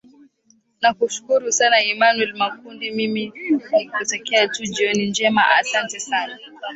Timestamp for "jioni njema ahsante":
4.73-5.99